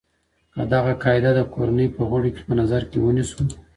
[0.53, 3.39] که دغه قاعده د کورنۍ په غړو کي په نظر کي ونيسو.